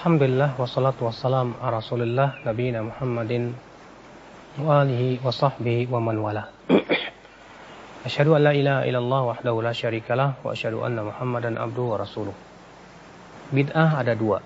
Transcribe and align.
Alhamdulillah 0.00 0.56
wassalatu 0.56 1.12
wassalam 1.12 1.60
ala 1.60 1.76
Rasulillah 1.76 2.40
nabiyina 2.40 2.80
Muhammadin 2.80 3.52
wa 4.56 4.80
alihi 4.80 5.20
wa 5.20 5.28
sahbihi 5.28 5.92
wa 5.92 6.00
man 6.00 6.16
wala. 6.24 6.48
Asyhadu 8.08 8.32
an 8.32 8.48
la 8.48 8.56
ilaha 8.56 8.88
illallah 8.88 9.20
wahdahu 9.28 9.60
la 9.60 9.76
syarikalah 9.76 10.40
wa 10.40 10.56
asyhadu 10.56 10.80
anna 10.88 11.04
Muhammadan 11.04 11.60
abduhu 11.60 11.92
wa 11.92 12.00
rasuluh. 12.00 12.32
Bid'ah 13.52 14.00
ada 14.00 14.16
dua, 14.16 14.40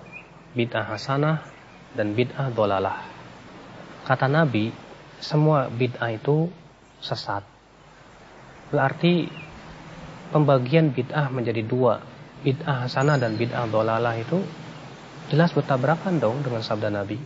bid'ah 0.59 0.91
hasanah 0.91 1.47
dan 1.95 2.11
bid'ah 2.19 2.51
dolalah. 2.51 3.07
Kata 4.03 4.27
Nabi, 4.27 4.75
semua 5.23 5.71
bid'ah 5.71 6.19
itu 6.19 6.51
sesat. 6.99 7.47
Berarti 8.75 9.31
pembagian 10.35 10.91
bid'ah 10.91 11.31
menjadi 11.31 11.63
dua, 11.63 12.03
bid'ah 12.43 12.91
hasanah 12.91 13.15
dan 13.15 13.39
bid'ah 13.39 13.71
dolalah 13.71 14.19
itu 14.19 14.64
jelas 15.29 15.51
bertabrakan 15.53 16.21
dong 16.21 16.45
dengan 16.45 16.61
sabda 16.61 16.93
Nabi. 16.93 17.17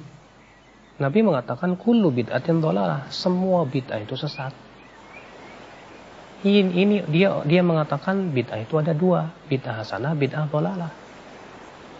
Nabi 1.00 1.20
mengatakan 1.24 1.80
kullu 1.80 2.12
bid'atin 2.12 2.60
dolalah, 2.60 3.08
semua 3.08 3.64
bid'ah 3.64 4.04
itu 4.04 4.20
sesat. 4.20 4.52
Ini, 6.44 6.72
ini 6.72 6.96
dia 7.08 7.40
dia 7.44 7.62
mengatakan 7.64 8.32
bid'ah 8.32 8.60
itu 8.64 8.80
ada 8.80 8.92
dua, 8.96 9.32
bid'ah 9.48 9.84
hasanah, 9.84 10.16
bid'ah 10.16 10.48
dolalah. 10.52 10.92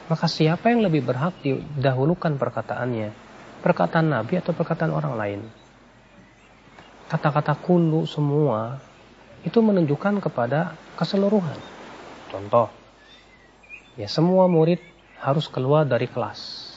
Maka 0.10 0.26
siapa 0.26 0.74
yang 0.74 0.82
lebih 0.84 1.06
berhak 1.06 1.38
didahulukan 1.46 2.36
perkataannya? 2.36 3.14
Perkataan 3.62 4.10
Nabi 4.10 4.40
atau 4.40 4.56
perkataan 4.56 4.90
orang 4.90 5.14
lain? 5.16 5.40
Kata-kata 7.12 7.56
kullu 7.60 8.10
semua 8.10 8.80
itu 9.46 9.60
menunjukkan 9.62 10.20
kepada 10.24 10.76
keseluruhan. 10.98 11.56
Contoh, 12.32 12.68
ya 13.96 14.10
semua 14.10 14.50
murid 14.50 14.82
harus 15.20 15.52
keluar 15.52 15.84
dari 15.84 16.08
kelas. 16.08 16.72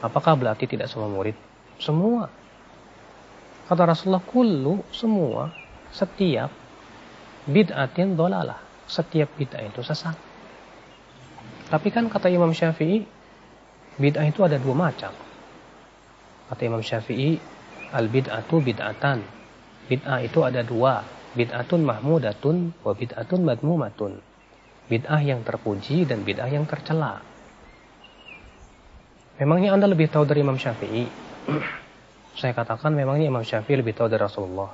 Apakah 0.00 0.36
berarti 0.36 0.64
tidak 0.68 0.88
semua 0.88 1.08
murid? 1.08 1.36
Semua. 1.80 2.28
Kata 3.68 3.82
Rasulullah, 3.88 4.24
kullu, 4.24 4.84
semua, 4.92 5.52
setiap 5.92 6.50
bid'atin 7.48 8.16
dolalah. 8.16 8.60
Setiap 8.90 9.38
bid'ah 9.38 9.62
itu 9.62 9.80
sesat. 9.86 10.18
Tapi 11.70 11.88
kan 11.94 12.10
kata 12.10 12.26
Imam 12.26 12.50
Syafi'i, 12.50 13.06
bid'ah 13.94 14.26
itu 14.26 14.42
ada 14.42 14.58
dua 14.58 14.74
macam. 14.74 15.14
Kata 16.50 16.62
Imam 16.66 16.82
Syafi'i, 16.82 17.38
al-bid'atu 17.94 18.58
bid'atan. 18.58 19.22
Bid'ah 19.86 20.18
itu 20.26 20.42
ada 20.42 20.66
dua. 20.66 21.06
Bid'atun 21.30 21.86
mahmudatun 21.86 22.82
wa 22.82 22.90
bid'atun 22.90 23.40
madmumatun. 23.46 24.18
Bid'ah 24.90 25.22
yang 25.22 25.46
terpuji 25.46 26.02
dan 26.02 26.26
bid'ah 26.26 26.50
yang 26.50 26.66
tercela. 26.66 27.22
Memangnya 29.40 29.72
Anda 29.72 29.88
lebih 29.88 30.12
tahu 30.12 30.28
dari 30.28 30.44
Imam 30.44 30.60
Syafi'i? 30.60 31.08
Saya 32.40 32.52
katakan 32.52 32.92
memangnya 32.92 33.32
Imam 33.32 33.40
Syafi'i 33.40 33.80
lebih 33.80 33.96
tahu 33.96 34.12
dari 34.12 34.20
Rasulullah. 34.20 34.68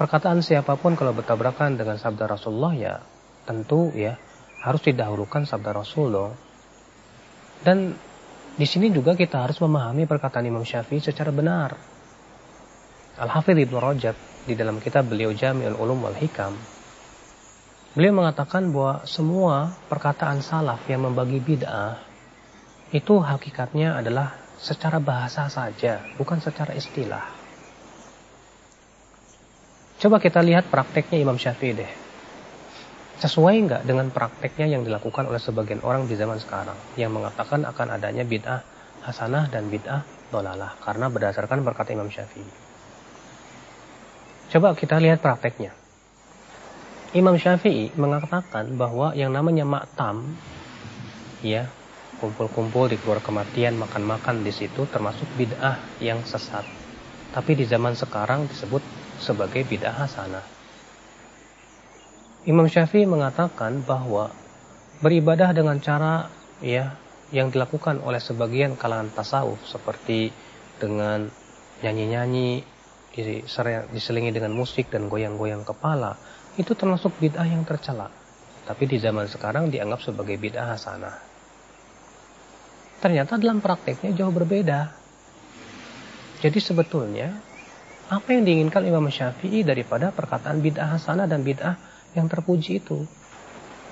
Perkataan 0.00 0.40
siapa 0.40 0.80
pun 0.80 0.96
kalau 0.96 1.12
bertabrakan 1.12 1.76
dengan 1.76 2.00
sabda 2.00 2.24
Rasulullah 2.24 2.72
ya 2.74 2.94
tentu 3.44 3.92
ya 3.92 4.16
harus 4.64 4.80
didahulukan 4.80 5.44
sabda 5.44 5.76
Rasulullah. 5.76 6.32
Dan 7.60 7.92
di 8.56 8.64
sini 8.64 8.88
juga 8.88 9.12
kita 9.12 9.44
harus 9.44 9.60
memahami 9.60 10.08
perkataan 10.08 10.48
Imam 10.48 10.64
Syafi'i 10.64 11.04
secara 11.04 11.28
benar. 11.28 11.76
Al-Hafidh 13.20 13.60
Ibnu 13.60 13.76
Rajab 13.76 14.16
di 14.48 14.56
dalam 14.56 14.80
kitab 14.80 15.04
beliau 15.04 15.36
Jami'ul 15.36 15.76
Ulum 15.76 16.00
wal 16.00 16.16
Hikam 16.16 16.56
beliau 17.94 18.10
mengatakan 18.10 18.74
bahwa 18.74 19.06
semua 19.06 19.70
perkataan 19.86 20.42
salaf 20.42 20.82
yang 20.90 21.06
membagi 21.06 21.38
bid'ah 21.38 22.13
itu 22.94 23.18
hakikatnya 23.18 23.98
adalah 23.98 24.38
secara 24.54 25.02
bahasa 25.02 25.50
saja, 25.50 25.98
bukan 26.14 26.38
secara 26.38 26.78
istilah. 26.78 27.26
Coba 29.98 30.22
kita 30.22 30.38
lihat 30.46 30.70
prakteknya 30.70 31.18
Imam 31.18 31.34
Syafi'i 31.34 31.74
deh. 31.74 31.92
Sesuai 33.18 33.66
nggak 33.66 33.82
dengan 33.82 34.14
prakteknya 34.14 34.78
yang 34.78 34.86
dilakukan 34.86 35.26
oleh 35.26 35.42
sebagian 35.42 35.82
orang 35.82 36.06
di 36.06 36.14
zaman 36.14 36.38
sekarang 36.38 36.78
yang 36.94 37.10
mengatakan 37.10 37.66
akan 37.66 37.98
adanya 37.98 38.22
bid'ah 38.22 38.62
hasanah 39.02 39.50
dan 39.50 39.66
bid'ah 39.66 40.30
dolalah 40.30 40.78
karena 40.82 41.10
berdasarkan 41.10 41.66
berkata 41.66 41.90
Imam 41.94 42.10
Syafi'i. 42.10 42.46
Coba 44.54 44.78
kita 44.78 45.02
lihat 45.02 45.18
prakteknya. 45.18 45.74
Imam 47.14 47.34
Syafi'i 47.38 47.90
mengatakan 47.98 48.74
bahwa 48.78 49.14
yang 49.18 49.34
namanya 49.34 49.66
maktam 49.66 50.38
ya 51.42 51.70
kumpul-kumpul 52.24 52.88
di 52.88 52.96
keluar 52.96 53.20
kematian, 53.20 53.76
makan-makan 53.76 54.40
di 54.40 54.48
situ 54.48 54.88
termasuk 54.88 55.28
bid'ah 55.36 55.76
yang 56.00 56.24
sesat. 56.24 56.64
Tapi 57.36 57.52
di 57.52 57.68
zaman 57.68 57.92
sekarang 57.92 58.48
disebut 58.48 58.80
sebagai 59.20 59.60
bid'ah 59.68 59.92
hasanah. 59.92 60.40
Imam 62.48 62.64
Syafi'i 62.64 63.04
mengatakan 63.04 63.84
bahwa 63.84 64.32
beribadah 65.04 65.52
dengan 65.52 65.76
cara 65.84 66.32
ya 66.64 66.96
yang 67.28 67.52
dilakukan 67.52 68.00
oleh 68.00 68.20
sebagian 68.20 68.80
kalangan 68.80 69.12
tasawuf 69.12 69.60
seperti 69.68 70.32
dengan 70.80 71.28
nyanyi-nyanyi 71.84 72.64
diselingi 73.92 74.32
dengan 74.32 74.56
musik 74.56 74.88
dan 74.88 75.12
goyang-goyang 75.12 75.64
kepala 75.64 76.16
itu 76.56 76.72
termasuk 76.72 77.12
bid'ah 77.20 77.44
yang 77.44 77.68
tercela. 77.68 78.08
Tapi 78.64 78.88
di 78.88 78.96
zaman 78.96 79.28
sekarang 79.28 79.68
dianggap 79.68 80.00
sebagai 80.00 80.40
bid'ah 80.40 80.72
hasanah 80.72 81.23
ternyata 83.04 83.36
dalam 83.36 83.60
prakteknya 83.60 84.16
jauh 84.16 84.32
berbeda. 84.32 84.88
Jadi 86.40 86.56
sebetulnya 86.56 87.36
apa 88.08 88.32
yang 88.32 88.48
diinginkan 88.48 88.80
Imam 88.88 89.12
Syafi'i 89.12 89.60
daripada 89.60 90.08
perkataan 90.08 90.64
bid'ah 90.64 90.96
hasanah 90.96 91.28
dan 91.28 91.44
bid'ah 91.44 91.76
yang 92.16 92.32
terpuji 92.32 92.80
itu. 92.80 93.04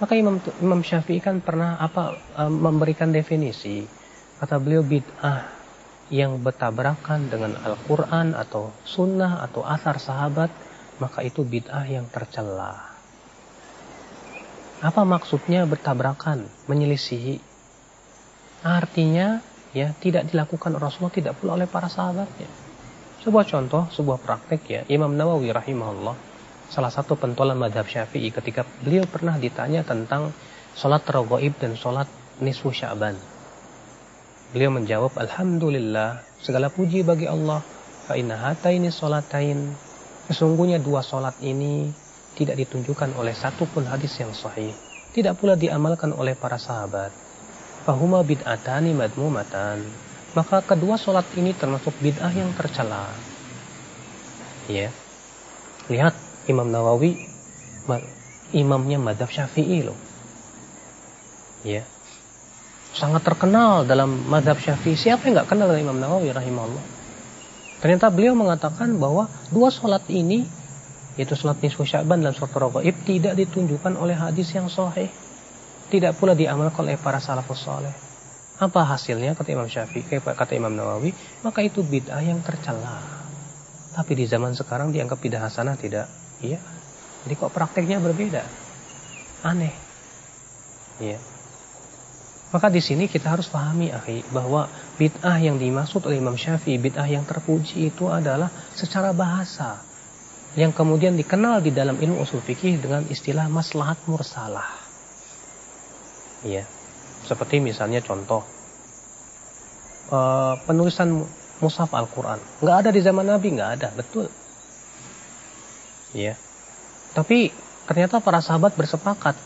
Maka 0.01 0.17
Imam 0.17 0.41
Imam 0.65 0.81
Syafi'i 0.81 1.21
kan 1.21 1.45
pernah 1.45 1.77
apa 1.77 2.17
memberikan 2.49 3.13
definisi. 3.13 3.85
Kata 4.41 4.57
beliau 4.57 4.81
bid'ah 4.81 5.45
yang 6.09 6.41
bertabrakan 6.41 7.29
dengan 7.29 7.53
Al-Quran 7.61 8.33
atau 8.33 8.73
sunnah 8.89 9.45
atau 9.45 9.61
asar 9.61 10.01
sahabat, 10.01 10.49
maka 11.05 11.21
itu 11.21 11.45
bid'ah 11.45 11.85
yang 11.85 12.09
tercela. 12.09 12.81
Apa 14.81 15.05
maksudnya 15.05 15.69
bertabrakan, 15.69 16.49
menyelisihi? 16.67 17.52
Artinya 18.63 19.43
ya 19.75 19.91
tidak 19.99 20.31
dilakukan 20.31 20.79
Rasulullah 20.79 21.11
tidak 21.11 21.35
pula 21.43 21.59
oleh 21.59 21.67
para 21.67 21.91
sahabatnya. 21.91 22.47
Sebuah 23.27 23.43
contoh, 23.43 23.91
sebuah 23.91 24.23
praktek 24.23 24.63
ya, 24.71 24.81
Imam 24.87 25.11
Nawawi 25.19 25.51
rahimahullah, 25.51 26.15
salah 26.71 26.91
satu 26.95 27.19
pentolan 27.19 27.59
madhab 27.59 27.87
syafi'i 27.91 28.31
ketika 28.31 28.63
beliau 28.87 29.03
pernah 29.11 29.35
ditanya 29.35 29.83
tentang 29.83 30.31
sholat 30.79 31.03
rogoib 31.11 31.59
dan 31.59 31.75
sholat 31.75 32.07
nisfu 32.39 32.71
sya'ban. 32.71 33.19
Beliau 34.55 34.71
menjawab, 34.71 35.19
Alhamdulillah, 35.19 36.23
segala 36.39 36.71
puji 36.71 37.03
bagi 37.03 37.27
Allah, 37.27 37.67
fa 38.07 38.15
inna 38.15 38.39
hataini 38.39 38.95
sholatain. 38.95 39.75
Sesungguhnya 40.31 40.79
dua 40.79 41.03
sholat 41.03 41.35
ini 41.43 41.91
tidak 42.39 42.63
ditunjukkan 42.63 43.19
oleh 43.19 43.35
satupun 43.35 43.91
hadis 43.91 44.15
yang 44.23 44.31
sahih. 44.31 44.71
Tidak 45.11 45.35
pula 45.35 45.59
diamalkan 45.59 46.15
oleh 46.15 46.39
para 46.39 46.63
sahabat 46.63 47.32
fahuma 47.83 48.23
bid'atani 48.23 48.95
madmumatan. 48.95 49.85
Maka 50.33 50.65
kedua 50.65 50.97
sholat 50.97 51.29
ini 51.37 51.53
termasuk 51.53 51.93
bid'ah 52.01 52.33
yang 52.33 52.51
tercela. 52.57 53.13
Ya. 54.71 54.89
Lihat 55.93 56.15
Imam 56.49 56.71
Nawawi 56.71 57.29
imamnya 58.55 58.97
madhab 58.97 59.29
syafi'i 59.29 59.85
loh. 59.85 59.99
Ya. 61.67 61.85
Sangat 62.97 63.25
terkenal 63.25 63.85
dalam 63.85 64.25
madhab 64.29 64.57
syafi'i. 64.57 64.97
Siapa 64.97 65.29
yang 65.29 65.43
nggak 65.43 65.49
kenal 65.53 65.69
dengan 65.69 65.93
Imam 65.93 65.99
Nawawi 66.01 66.33
rahimahullah? 66.33 66.85
Ternyata 67.83 68.15
beliau 68.15 68.39
mengatakan 68.39 68.95
bahwa 68.97 69.27
dua 69.51 69.69
sholat 69.69 70.07
ini 70.07 70.47
yaitu 71.19 71.37
sholat 71.37 71.61
nisfu 71.61 71.85
sya'ban 71.85 72.25
dan 72.25 72.33
sholat 72.33 72.57
raghaib 72.57 72.97
tidak 73.05 73.37
ditunjukkan 73.37 74.01
oleh 74.01 74.17
hadis 74.17 74.49
yang 74.57 74.71
sahih 74.73 75.13
tidak 75.93 76.17
pula 76.17 76.33
diamalkan 76.33 76.89
oleh 76.89 76.97
para 76.97 77.21
salafus 77.21 77.61
soleh. 77.61 77.93
Apa 78.57 78.89
hasilnya 78.89 79.37
kata 79.37 79.53
Imam 79.53 79.69
Syafi'i, 79.69 80.09
kata 80.09 80.57
Imam 80.57 80.73
Nawawi, 80.73 81.13
maka 81.45 81.61
itu 81.61 81.85
bid'ah 81.85 82.25
yang 82.25 82.41
tercela. 82.41 83.05
Tapi 83.93 84.17
di 84.17 84.25
zaman 84.25 84.57
sekarang 84.57 84.89
dianggap 84.89 85.21
bid'ah 85.21 85.45
hasanah 85.45 85.77
tidak? 85.77 86.09
Iya. 86.41 86.57
Jadi 87.29 87.35
kok 87.37 87.53
prakteknya 87.53 88.01
berbeda? 88.01 88.41
Aneh. 89.45 89.75
Iya. 90.97 91.21
Maka 92.53 92.69
di 92.73 92.81
sini 92.81 93.09
kita 93.09 93.33
harus 93.33 93.49
pahami, 93.53 93.93
akhi, 93.93 94.25
bahwa 94.33 94.69
bid'ah 94.97 95.37
yang 95.41 95.61
dimaksud 95.61 96.09
oleh 96.09 96.25
Imam 96.25 96.41
Syafi'i, 96.41 96.81
bid'ah 96.81 97.09
yang 97.09 97.29
terpuji 97.29 97.93
itu 97.93 98.09
adalah 98.09 98.49
secara 98.73 99.13
bahasa 99.13 99.81
yang 100.53 100.73
kemudian 100.73 101.17
dikenal 101.17 101.65
di 101.65 101.73
dalam 101.73 101.97
ilmu 101.97 102.21
usul 102.21 102.45
fikih 102.45 102.77
dengan 102.81 103.09
istilah 103.09 103.49
maslahat 103.49 103.97
mursalah. 104.05 104.82
Ya. 106.43 106.67
Seperti 107.23 107.63
misalnya 107.63 108.03
contoh 108.03 108.43
uh, 110.11 110.59
penulisan 110.67 111.23
mushaf 111.63 111.95
Al-Quran. 111.95 112.43
Nggak 112.59 112.77
ada 112.83 112.91
di 112.91 113.01
zaman 113.01 113.27
Nabi, 113.27 113.49
nggak 113.55 113.71
ada, 113.79 113.89
betul. 113.95 114.27
Ya. 116.13 116.35
Tapi 117.15 117.55
ternyata 117.87 118.19
para 118.19 118.43
sahabat 118.43 118.75
bersepakat 118.75 119.39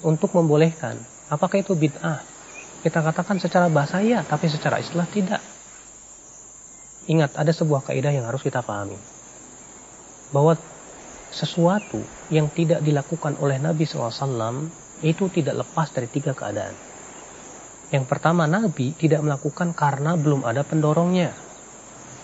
untuk 0.00 0.32
membolehkan. 0.32 0.96
Apakah 1.28 1.60
itu 1.60 1.76
bid'ah? 1.76 2.20
Kita 2.84 3.00
katakan 3.00 3.40
secara 3.40 3.72
bahasa 3.72 4.04
ya, 4.04 4.20
tapi 4.24 4.48
secara 4.48 4.76
istilah 4.80 5.08
tidak. 5.08 5.40
Ingat, 7.08 7.36
ada 7.36 7.52
sebuah 7.52 7.84
kaidah 7.84 8.12
yang 8.12 8.28
harus 8.28 8.40
kita 8.44 8.60
pahami. 8.60 8.96
Bahwa 10.32 10.56
sesuatu 11.32 12.00
yang 12.28 12.48
tidak 12.52 12.84
dilakukan 12.84 13.36
oleh 13.40 13.56
Nabi 13.60 13.88
SAW 13.88 14.68
itu 15.04 15.28
tidak 15.28 15.60
lepas 15.62 15.92
dari 15.92 16.08
tiga 16.08 16.32
keadaan. 16.32 16.72
Yang 17.92 18.04
pertama, 18.08 18.48
Nabi 18.48 18.96
tidak 18.96 19.20
melakukan 19.20 19.76
karena 19.76 20.16
belum 20.16 20.48
ada 20.48 20.64
pendorongnya. 20.64 21.36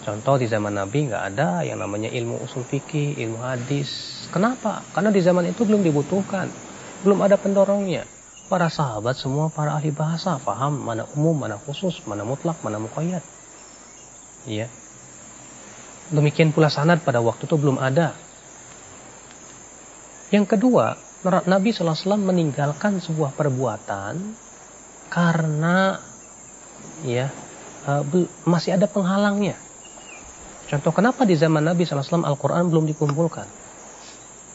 Contoh 0.01 0.41
di 0.41 0.49
zaman 0.49 0.73
Nabi 0.73 1.13
nggak 1.13 1.25
ada 1.37 1.61
yang 1.61 1.85
namanya 1.85 2.09
ilmu 2.09 2.41
usul 2.41 2.65
fikih, 2.65 3.21
ilmu 3.21 3.45
hadis. 3.45 4.25
Kenapa? 4.33 4.81
Karena 4.97 5.13
di 5.13 5.21
zaman 5.21 5.45
itu 5.53 5.69
belum 5.69 5.85
dibutuhkan, 5.85 6.49
belum 7.05 7.21
ada 7.21 7.37
pendorongnya. 7.37 8.09
Para 8.49 8.73
sahabat 8.73 9.15
semua 9.15 9.53
para 9.53 9.77
ahli 9.77 9.93
bahasa 9.93 10.41
paham 10.41 10.81
mana 10.81 11.05
umum, 11.15 11.37
mana 11.37 11.61
khusus, 11.61 12.01
mana 12.09 12.25
mutlak, 12.25 12.59
mana 12.65 12.81
muqayyad. 12.81 13.23
Iya. 14.49 14.67
Demikian 16.11 16.51
pula 16.51 16.73
sanad 16.73 17.05
pada 17.05 17.21
waktu 17.21 17.45
itu 17.45 17.55
belum 17.61 17.79
ada. 17.79 18.17
Yang 20.33 20.57
kedua, 20.57 20.99
Nabi 21.21 21.69
SAW 21.77 22.17
meninggalkan 22.17 22.97
sebuah 22.97 23.37
perbuatan 23.37 24.17
karena 25.13 26.01
ya 27.05 27.29
uh, 27.85 28.05
masih 28.49 28.81
ada 28.81 28.89
penghalangnya. 28.89 29.59
Contoh 30.71 30.95
kenapa 30.95 31.29
di 31.29 31.37
zaman 31.37 31.67
Nabi 31.67 31.85
SAW 31.85 32.25
Al-Quran 32.25 32.73
belum 32.73 32.89
dikumpulkan? 32.89 33.45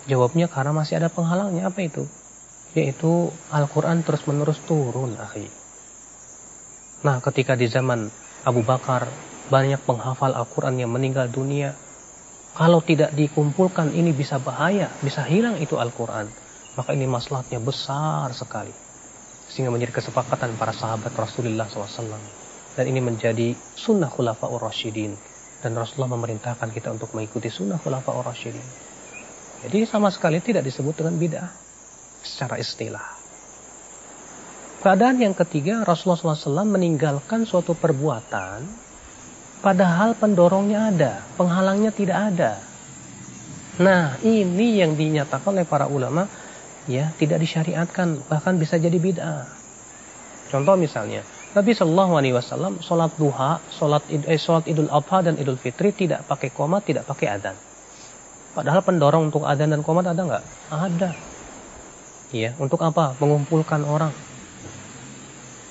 Jawabnya 0.10 0.50
karena 0.50 0.74
masih 0.74 0.98
ada 0.98 1.12
penghalangnya. 1.12 1.70
Apa 1.70 1.86
itu? 1.86 2.08
Yaitu 2.74 3.30
Al-Quran 3.54 4.02
terus 4.02 4.26
menerus 4.26 4.58
turun, 4.64 5.14
akhi. 5.22 5.46
Nah, 7.06 7.22
ketika 7.22 7.54
di 7.54 7.70
zaman 7.70 8.10
Abu 8.48 8.66
Bakar 8.66 9.06
banyak 9.50 9.82
penghafal 9.86 10.34
Al-Quran 10.34 10.82
yang 10.82 10.90
meninggal 10.90 11.30
dunia. 11.30 11.78
Kalau 12.56 12.80
tidak 12.80 13.12
dikumpulkan 13.12 13.92
ini 13.92 14.16
bisa 14.16 14.40
bahaya, 14.40 14.88
bisa 15.04 15.28
hilang 15.28 15.60
itu 15.60 15.76
Al-Quran. 15.76 16.45
Maka 16.76 16.92
ini 16.92 17.08
maslahatnya 17.08 17.60
besar 17.64 18.32
sekali. 18.36 18.72
Sehingga 19.48 19.72
menjadi 19.72 19.96
kesepakatan 19.96 20.60
para 20.60 20.76
sahabat 20.76 21.16
Rasulullah 21.16 21.68
SAW. 21.72 22.20
Dan 22.76 22.86
ini 22.92 23.00
menjadi 23.00 23.56
sunnah 23.76 24.12
khulafa'ur 24.12 24.60
rasyidin. 24.60 25.16
Dan 25.64 25.72
Rasulullah 25.80 26.20
memerintahkan 26.20 26.70
kita 26.76 26.92
untuk 26.92 27.16
mengikuti 27.16 27.48
sunnah 27.48 27.80
khulafa'ur 27.80 28.28
rasyidin. 28.28 28.68
Jadi 29.66 29.88
sama 29.88 30.12
sekali 30.12 30.44
tidak 30.44 30.68
disebut 30.68 31.00
dengan 31.00 31.16
bid'ah 31.16 31.50
secara 32.22 32.60
istilah. 32.60 33.08
Keadaan 34.84 35.18
yang 35.18 35.34
ketiga, 35.34 35.82
Rasulullah 35.82 36.38
SAW 36.38 36.68
meninggalkan 36.68 37.48
suatu 37.48 37.74
perbuatan 37.74 38.86
Padahal 39.66 40.14
pendorongnya 40.14 40.94
ada, 40.94 41.26
penghalangnya 41.42 41.90
tidak 41.90 42.18
ada. 42.30 42.62
Nah, 43.82 44.14
ini 44.22 44.78
yang 44.78 44.94
dinyatakan 44.94 45.58
oleh 45.58 45.66
para 45.66 45.90
ulama 45.90 46.30
ya 46.86 47.14
tidak 47.18 47.42
disyariatkan, 47.42 48.26
bahkan 48.30 48.58
bisa 48.58 48.78
jadi 48.78 48.98
bid'ah. 48.98 49.50
Contoh 50.50 50.78
misalnya, 50.78 51.26
Nabi 51.56 51.72
Shallallahu 51.72 52.14
Alaihi 52.20 52.36
Wasallam 52.36 52.84
sholat 52.84 53.16
duha, 53.16 53.64
sholat, 53.72 54.04
eh, 54.12 54.36
sholat 54.36 54.68
Idul 54.68 54.92
Adha 54.92 55.24
dan 55.24 55.40
Idul 55.40 55.56
Fitri 55.56 55.96
tidak 55.96 56.28
pakai 56.28 56.52
komat, 56.52 56.84
tidak 56.84 57.08
pakai 57.08 57.32
adan. 57.32 57.56
Padahal 58.52 58.84
pendorong 58.84 59.32
untuk 59.32 59.48
adan 59.48 59.72
dan 59.72 59.80
komat 59.80 60.12
ada 60.12 60.22
nggak? 60.22 60.44
Ada. 60.72 61.10
Iya, 62.36 62.56
untuk 62.60 62.84
apa? 62.84 63.16
Mengumpulkan 63.24 63.84
orang. 63.88 64.12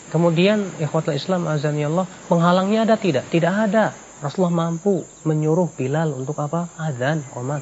Kemudian 0.09 0.69
ikhwatul 0.79 1.17
Islam 1.19 1.45
azan 1.51 1.77
Allah 1.85 2.07
penghalangnya 2.31 2.89
ada 2.89 2.97
tidak? 2.97 3.29
Tidak 3.29 3.51
ada. 3.51 3.93
Rasulullah 4.25 4.69
mampu 4.69 5.05
menyuruh 5.29 5.69
Bilal 5.75 6.17
untuk 6.17 6.39
apa? 6.41 6.73
Azan, 6.81 7.21
komat. 7.35 7.61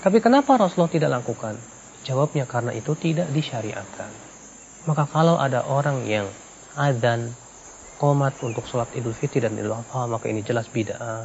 Tapi 0.00 0.20
kenapa 0.24 0.56
Rasulullah 0.56 0.92
tidak 0.92 1.10
lakukan? 1.20 1.73
Jawabnya 2.04 2.44
karena 2.44 2.76
itu 2.76 2.92
tidak 3.00 3.32
disyariatkan. 3.32 4.12
Maka 4.84 5.08
kalau 5.08 5.40
ada 5.40 5.64
orang 5.64 6.04
yang 6.04 6.28
azan, 6.76 7.32
komat 7.96 8.36
untuk 8.44 8.68
sholat 8.68 8.92
idul 8.92 9.16
fitri 9.16 9.40
dan 9.40 9.56
idul 9.56 9.72
adha, 9.72 10.04
maka 10.04 10.28
ini 10.28 10.44
jelas 10.44 10.68
bid'ah. 10.68 11.24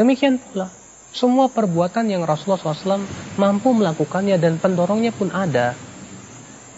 Demikian 0.00 0.40
pula, 0.40 0.72
semua 1.12 1.52
perbuatan 1.52 2.08
yang 2.08 2.24
Rasulullah 2.24 2.62
SAW 2.62 3.04
mampu 3.36 3.74
melakukannya 3.76 4.40
dan 4.40 4.56
pendorongnya 4.56 5.12
pun 5.12 5.28
ada, 5.28 5.76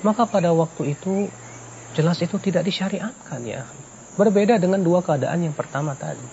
maka 0.01 0.25
pada 0.27 0.51
waktu 0.51 0.97
itu 0.97 1.29
jelas 1.93 2.19
itu 2.25 2.41
tidak 2.41 2.67
disyariatkan 2.67 3.41
ya. 3.47 3.63
Berbeda 4.19 4.59
dengan 4.59 4.83
dua 4.83 5.05
keadaan 5.05 5.47
yang 5.47 5.55
pertama 5.55 5.95
tadi. 5.95 6.25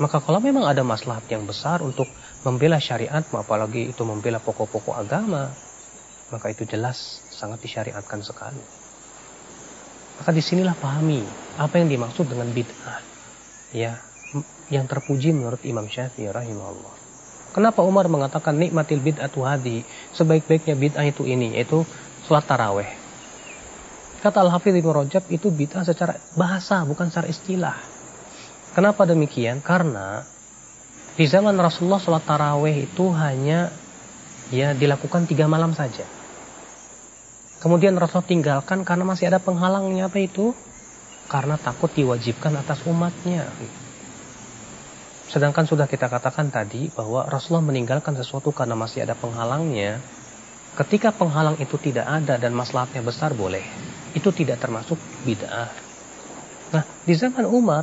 Maka 0.00 0.18
kalau 0.18 0.40
memang 0.40 0.64
ada 0.64 0.80
maslahat 0.80 1.24
yang 1.28 1.44
besar 1.44 1.84
untuk 1.84 2.08
membela 2.44 2.80
syariat, 2.80 3.24
apalagi 3.36 3.92
itu 3.92 4.02
membela 4.04 4.40
pokok-pokok 4.40 4.96
agama, 4.96 5.52
maka 6.32 6.46
itu 6.48 6.64
jelas 6.64 7.20
sangat 7.28 7.60
disyariatkan 7.60 8.22
sekali. 8.24 8.62
Maka 10.20 10.30
di 10.36 10.42
sinilah 10.44 10.76
pahami 10.76 11.24
apa 11.56 11.80
yang 11.80 11.88
dimaksud 11.88 12.28
dengan 12.28 12.48
bid'ah. 12.52 13.00
Ya, 13.72 14.00
yang 14.68 14.84
terpuji 14.84 15.32
menurut 15.32 15.64
Imam 15.64 15.88
Syafi'i 15.88 16.28
rahimahullah. 16.28 16.94
Kenapa 17.50 17.82
Umar 17.82 18.06
mengatakan 18.06 18.54
nikmatil 18.54 19.02
bid'atu 19.02 19.42
hadi, 19.42 19.82
sebaik-baiknya 20.14 20.78
bid'ah 20.78 21.06
itu 21.08 21.26
ini, 21.26 21.58
yaitu 21.58 21.82
sholat 22.28 22.46
taraweh. 22.46 22.86
Kata 24.20 24.44
Al-Hafidh 24.44 24.78
Ibn 24.78 25.02
Rajab 25.02 25.24
itu 25.32 25.48
bid'ah 25.50 25.82
secara 25.82 26.14
bahasa, 26.36 26.84
bukan 26.86 27.10
secara 27.10 27.26
istilah. 27.26 27.76
Kenapa 28.70 29.02
demikian? 29.02 29.58
Karena 29.64 30.22
di 31.14 31.26
zaman 31.26 31.56
Rasulullah 31.58 32.02
sholat 32.02 32.24
taraweh 32.26 32.86
itu 32.86 33.10
hanya 33.14 33.72
ya 34.50 34.74
dilakukan 34.74 35.26
tiga 35.30 35.46
malam 35.50 35.74
saja. 35.74 36.06
Kemudian 37.60 37.94
Rasulullah 37.98 38.30
tinggalkan 38.30 38.82
karena 38.82 39.04
masih 39.04 39.28
ada 39.28 39.38
penghalangnya 39.38 40.08
apa 40.08 40.18
itu? 40.22 40.56
Karena 41.30 41.60
takut 41.60 41.92
diwajibkan 41.92 42.56
atas 42.58 42.82
umatnya. 42.88 43.46
Sedangkan 45.30 45.68
sudah 45.68 45.86
kita 45.86 46.10
katakan 46.10 46.50
tadi 46.50 46.90
bahwa 46.90 47.28
Rasulullah 47.28 47.70
meninggalkan 47.70 48.18
sesuatu 48.18 48.50
karena 48.50 48.74
masih 48.74 49.06
ada 49.06 49.14
penghalangnya 49.14 50.02
Ketika 50.70 51.10
penghalang 51.10 51.58
itu 51.58 51.74
tidak 51.82 52.06
ada 52.06 52.38
dan 52.38 52.54
maslahatnya 52.54 53.02
besar 53.02 53.34
boleh. 53.34 53.62
Itu 54.14 54.30
tidak 54.30 54.62
termasuk 54.62 54.98
bid'ah. 55.26 55.70
Nah, 56.70 56.84
di 57.02 57.14
zaman 57.18 57.42
Umar 57.50 57.82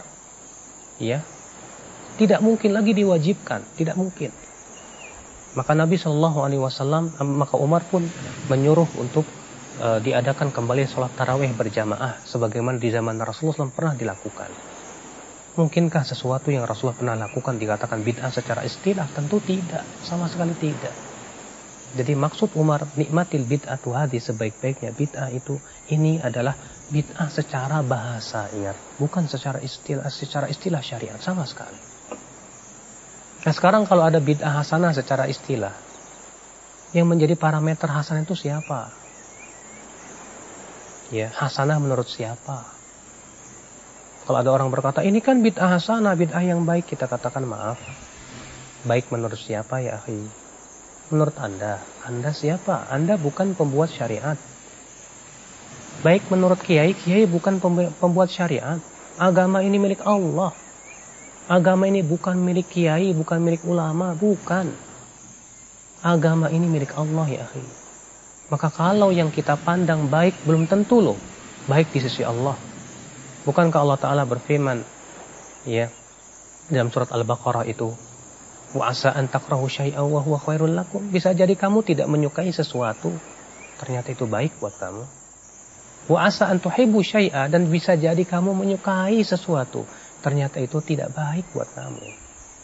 ya, 0.95 1.19
tidak 2.17 2.41
mungkin 2.41 2.73
lagi 2.73 2.97
diwajibkan, 2.97 3.77
tidak 3.77 3.95
mungkin. 3.95 4.33
Maka 5.53 5.73
Nabi 5.73 5.97
Shallallahu 5.97 6.45
alaihi 6.45 6.61
wasallam 6.61 7.13
maka 7.37 7.57
Umar 7.57 7.81
pun 7.85 8.05
menyuruh 8.49 8.89
untuk 9.01 9.25
uh, 9.81 9.97
diadakan 9.97 10.53
kembali 10.53 10.85
sholat 10.85 11.13
tarawih 11.17 11.49
berjamaah 11.53 12.21
sebagaimana 12.25 12.77
di 12.77 12.93
zaman 12.93 13.17
Rasulullah 13.21 13.65
SAW 13.65 13.73
pernah 13.73 13.93
dilakukan. 13.97 14.49
Mungkinkah 15.57 16.05
sesuatu 16.05 16.53
yang 16.53 16.69
Rasulullah 16.69 16.97
pernah 17.01 17.17
lakukan 17.17 17.57
dikatakan 17.57 18.05
bid'ah 18.05 18.29
secara 18.29 18.61
istilah? 18.61 19.09
Tentu 19.09 19.41
tidak, 19.41 19.81
sama 20.05 20.29
sekali 20.29 20.53
tidak. 20.61 20.93
Jadi 21.97 22.13
maksud 22.13 22.53
Umar 22.53 22.85
nikmatil 22.93 23.41
bid'atu 23.41 23.97
hadi 23.97 24.21
sebaik-baiknya 24.21 24.93
bid'ah 24.93 25.33
itu 25.33 25.57
ini 25.89 26.21
adalah 26.21 26.53
bid'ah 26.93 27.33
secara 27.33 27.81
bahasa 27.81 28.45
ingat, 28.53 28.77
bukan 29.01 29.25
secara 29.25 29.57
istilah 29.57 30.05
secara 30.13 30.45
istilah 30.45 30.85
syariat 30.85 31.17
sama 31.17 31.41
sekali. 31.49 31.96
Nah 33.47 33.55
sekarang 33.55 33.87
kalau 33.87 34.03
ada 34.03 34.19
bid'ah 34.19 34.59
hasanah 34.59 34.91
secara 34.91 35.23
istilah, 35.31 35.71
yang 36.91 37.07
menjadi 37.07 37.39
parameter 37.39 37.87
hasanah 37.87 38.27
itu 38.27 38.35
siapa? 38.35 38.91
Ya, 41.15 41.31
hasanah 41.31 41.79
menurut 41.79 42.11
siapa? 42.11 42.67
Kalau 44.27 44.43
ada 44.43 44.51
orang 44.51 44.67
berkata, 44.67 44.99
ini 44.99 45.23
kan 45.23 45.39
bid'ah 45.39 45.79
hasanah, 45.79 46.19
bid'ah 46.19 46.43
yang 46.43 46.67
baik, 46.67 46.91
kita 46.91 47.07
katakan 47.07 47.47
maaf. 47.47 47.79
Baik 48.83 49.07
menurut 49.15 49.39
siapa 49.39 49.79
ya 49.79 50.03
akhi? 50.03 50.47
menurut 51.07 51.39
Anda? 51.39 51.79
Anda 52.03 52.35
siapa? 52.35 52.91
Anda 52.91 53.15
bukan 53.15 53.55
pembuat 53.55 53.95
syariat. 53.95 54.35
Baik 56.03 56.27
menurut 56.27 56.59
kiai, 56.59 56.93
kiai 56.93 57.23
bukan 57.23 57.63
pembuat 57.97 58.27
syariat. 58.27 58.77
Agama 59.17 59.63
ini 59.63 59.79
milik 59.79 60.03
Allah. 60.03 60.51
Agama 61.47 61.87
ini 61.87 62.03
bukan 62.03 62.35
milik 62.35 62.67
kiai, 62.67 63.15
bukan 63.15 63.39
milik 63.39 63.63
ulama, 63.63 64.11
bukan. 64.11 64.67
Agama 66.03 66.51
ini 66.51 66.67
milik 66.67 66.91
Allah 66.99 67.27
ya 67.27 67.41
akhi. 67.47 67.63
Maka 68.51 68.67
kalau 68.67 69.15
yang 69.15 69.31
kita 69.31 69.55
pandang 69.55 70.11
baik 70.11 70.35
belum 70.43 70.67
tentu 70.67 70.99
loh 70.99 71.19
baik 71.71 71.91
di 71.95 71.99
sisi 72.03 72.23
Allah. 72.23 72.55
Bukankah 73.47 73.79
Allah 73.79 73.99
Ta'ala 73.99 74.23
berfirman 74.27 74.83
ya 75.63 75.87
dalam 76.67 76.91
surat 76.91 77.11
Al-Baqarah 77.15 77.63
itu 77.67 77.95
wa 78.75 78.91
asa 78.91 79.15
wa 79.15 80.39
khairul 80.43 80.75
lakum 80.75 80.99
bisa 81.07 81.31
jadi 81.31 81.55
kamu 81.55 81.87
tidak 81.87 82.07
menyukai 82.11 82.51
sesuatu 82.51 83.15
ternyata 83.79 84.11
itu 84.11 84.27
baik 84.27 84.59
buat 84.59 84.75
kamu 84.75 85.03
wa 86.11 86.19
asa 86.27 86.51
dan 86.51 87.61
bisa 87.71 87.95
jadi 87.95 88.23
kamu 88.27 88.51
menyukai 88.51 89.23
sesuatu 89.23 89.87
ternyata 90.23 90.57
itu 90.61 90.77
tidak 90.83 91.13
baik 91.13 91.45
buat 91.53 91.69
kamu 91.73 92.07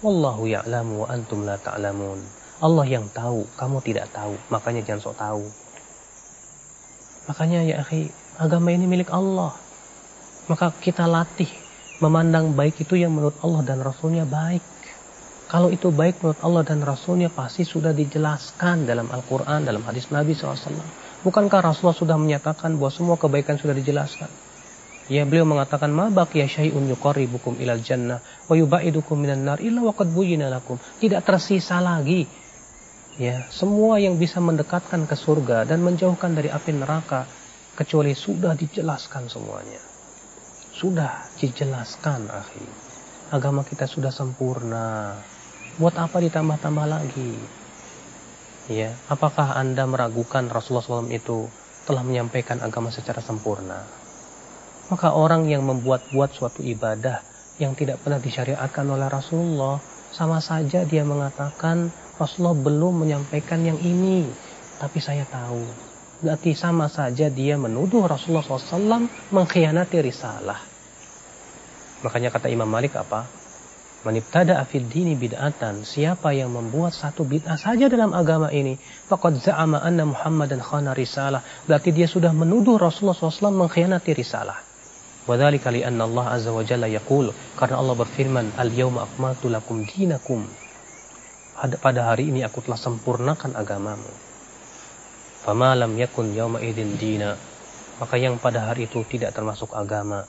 wallahu 0.03 0.47
ya'lamu 0.49 1.03
wa 1.03 1.07
antum 1.11 1.45
la 1.47 1.55
ta'lamun 1.59 2.19
Allah 2.63 2.85
yang 2.87 3.07
tahu 3.11 3.47
kamu 3.55 3.77
tidak 3.85 4.07
tahu 4.13 4.35
makanya 4.53 4.81
jangan 4.83 5.01
sok 5.09 5.17
tahu 5.19 5.45
makanya 7.31 7.59
ya 7.63 7.75
akhi 7.83 8.11
agama 8.39 8.73
ini 8.73 8.85
milik 8.89 9.13
Allah 9.13 9.55
maka 10.51 10.75
kita 10.75 11.07
latih 11.07 11.47
memandang 12.03 12.51
baik 12.51 12.83
itu 12.83 12.99
yang 12.99 13.15
menurut 13.15 13.39
Allah 13.39 13.63
dan 13.63 13.79
Rasulnya 13.79 14.27
baik. 14.27 14.59
Kalau 15.47 15.71
itu 15.71 15.87
baik 15.87 16.19
menurut 16.19 16.41
Allah 16.43 16.63
dan 16.67 16.83
Rasulnya 16.83 17.31
pasti 17.31 17.63
sudah 17.63 17.95
dijelaskan 17.95 18.83
dalam 18.83 19.07
Al-Quran, 19.07 19.63
dalam 19.63 19.85
hadis 19.87 20.11
Nabi 20.11 20.35
SAW. 20.35 20.57
Bukankah 21.23 21.63
Rasulullah 21.63 21.95
sudah 21.95 22.17
menyatakan 22.19 22.75
bahwa 22.75 22.91
semua 22.91 23.15
kebaikan 23.15 23.55
sudah 23.55 23.71
dijelaskan? 23.71 24.27
Ya 25.11 25.27
beliau 25.27 25.43
mengatakan 25.43 25.91
ma 25.91 26.07
baqiya 26.07 26.47
syai'un 26.47 26.87
yuqarribukum 26.87 27.59
ilal 27.59 27.83
jannah 27.83 28.23
wa 28.47 28.55
yubaidukum 28.55 29.19
minan 29.19 29.43
nar 29.43 29.59
illa 29.59 29.83
waqad 29.83 30.07
buyyina 30.11 30.47
lakum. 30.47 30.79
Tidak 30.99 31.19
tersisa 31.27 31.83
lagi 31.83 32.23
ya 33.19 33.45
semua 33.53 34.01
yang 34.01 34.17
bisa 34.17 34.41
mendekatkan 34.41 35.05
ke 35.05 35.13
surga 35.13 35.69
dan 35.69 35.85
menjauhkan 35.85 36.33
dari 36.33 36.49
api 36.49 36.71
neraka 36.73 37.29
kecuali 37.73 38.13
sudah 38.13 38.53
dijelaskan 38.57 39.29
semuanya. 39.29 39.81
Sudah 40.73 41.29
dijelaskan, 41.37 42.33
akhi. 42.33 42.65
Agama 43.29 43.61
kita 43.61 43.85
sudah 43.85 44.09
sempurna. 44.09 45.13
Buat 45.77 46.01
apa 46.01 46.17
ditambah-tambah 46.21 46.85
lagi? 46.89 47.33
Ya, 48.73 48.93
apakah 49.09 49.57
Anda 49.57 49.85
meragukan 49.85 50.49
Rasulullah 50.49 51.05
SAW 51.05 51.13
itu 51.13 51.49
telah 51.85 52.01
menyampaikan 52.01 52.61
agama 52.61 52.89
secara 52.89 53.21
sempurna? 53.21 54.02
Maka 54.91 55.15
orang 55.15 55.47
yang 55.47 55.63
membuat-buat 55.63 56.35
suatu 56.35 56.59
ibadah 56.59 57.23
yang 57.61 57.77
tidak 57.77 58.03
pernah 58.03 58.19
disyariatkan 58.19 58.85
oleh 58.89 59.07
Rasulullah, 59.07 59.79
sama 60.11 60.43
saja 60.43 60.83
dia 60.83 61.05
mengatakan 61.07 61.89
Rasulullah 62.19 62.57
belum 62.57 63.07
menyampaikan 63.07 63.63
yang 63.63 63.79
ini, 63.81 64.27
tapi 64.77 64.99
saya 64.99 65.25
tahu 65.29 65.93
berarti 66.23 66.55
sama 66.55 66.87
saja 66.87 67.27
dia 67.27 67.59
menuduh 67.59 68.07
Rasulullah 68.07 68.47
SAW 68.47 69.11
mengkhianati 69.35 69.99
risalah. 69.99 70.55
Makanya 72.07 72.31
kata 72.31 72.47
Imam 72.47 72.67
Malik 72.67 72.95
apa? 72.95 73.27
Manibtada 74.03 74.59
afid 74.59 74.91
dini 74.91 75.15
bid'atan. 75.15 75.87
Siapa 75.87 76.35
yang 76.35 76.51
membuat 76.51 76.91
satu 76.91 77.23
bid'ah 77.23 77.55
saja 77.55 77.87
dalam 77.87 78.11
agama 78.11 78.51
ini. 78.51 78.75
Faqad 79.07 79.39
za'ama 79.39 79.79
anna 79.79 80.03
Muhammadan 80.03 80.59
khana 80.59 80.91
risalah. 80.91 81.39
Berarti 81.63 81.95
dia 81.95 82.03
sudah 82.03 82.35
menuduh 82.35 82.75
Rasulullah 82.75 83.15
SAW 83.15 83.55
mengkhianati 83.55 84.11
risalah. 84.11 84.72
Wadhalika 85.23 85.71
li 85.71 85.87
anna 85.87 86.03
Allah 86.03 86.35
azza 86.35 86.51
wa 86.51 86.67
jalla. 86.67 86.91
Karena 87.55 87.75
Allah 87.79 87.95
berfirman. 87.95 88.59
Al-yawma 88.59 89.07
akmaltu 89.07 89.47
lakum 89.47 89.87
dinakum. 89.87 90.43
Pada 91.79 92.11
hari 92.11 92.27
ini 92.27 92.43
aku 92.43 92.59
telah 92.59 92.75
sempurnakan 92.75 93.55
agamamu. 93.55 94.11
Fama 95.47 95.79
lam 95.79 95.95
yakun 95.95 96.35
yawma 96.35 96.59
idin 96.59 96.99
dina. 96.99 97.39
Maka 98.03 98.19
yang 98.19 98.35
pada 98.35 98.67
hari 98.67 98.91
itu 98.91 98.99
tidak 99.07 99.31
termasuk 99.31 99.71
agama. 99.71 100.27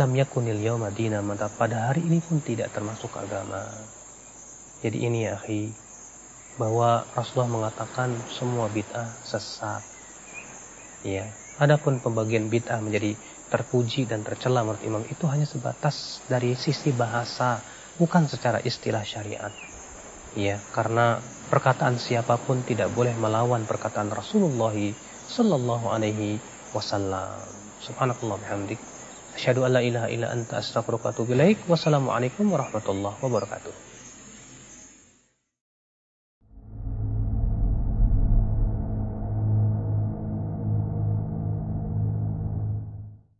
Lam 0.00 0.10
yakunil 0.16 0.56
yawma 0.56 0.88
dina. 0.88 1.20
Maka 1.20 1.52
pada 1.52 1.92
hari 1.92 2.00
ini 2.00 2.24
pun 2.24 2.40
tidak 2.40 2.72
termasuk 2.72 3.12
agama. 3.20 3.60
Jadi 4.80 5.04
ini 5.04 5.28
ya 5.28 5.36
akhi. 5.36 5.68
Bahwa 6.56 7.04
Rasulullah 7.12 7.68
mengatakan 7.68 8.16
semua 8.32 8.72
bid'ah 8.72 9.20
sesat. 9.20 9.84
Ya. 11.04 11.28
Adapun 11.60 12.00
pembagian 12.00 12.48
bid'ah 12.48 12.80
menjadi 12.80 13.12
terpuji 13.50 14.06
dan 14.06 14.22
tercela 14.22 14.62
menurut 14.62 14.80
imam 14.86 15.02
itu 15.10 15.26
hanya 15.26 15.44
sebatas 15.44 16.22
dari 16.30 16.54
sisi 16.54 16.94
bahasa. 16.94 17.60
Bukan 18.00 18.30
secara 18.30 18.64
istilah 18.64 19.04
syariat. 19.04 19.52
Ya, 20.32 20.62
karena 20.72 21.20
perkataan 21.52 21.98
siapa 22.00 22.38
pun 22.40 22.64
tidak 22.64 22.94
boleh 22.96 23.12
melawan 23.18 23.68
perkataan 23.68 24.08
Rasulullah 24.08 24.72
sallallahu 25.28 25.90
alaihi 25.90 26.40
wasallam. 26.72 27.44
Subhanakallah 27.84 28.40
bihamdik. 28.40 28.80
Asyhadu 29.36 29.68
an 29.68 29.76
la 29.76 29.82
ilaha 29.84 30.08
illa 30.08 30.32
anta 30.32 30.62
astaghfiruka 30.62 31.10
wa 31.10 31.12
atubu 31.12 31.36
ilaik. 31.36 31.66
Wassalamualaikum 31.68 32.48
warahmatullahi 32.48 33.20
wabarakatuh. 33.20 33.89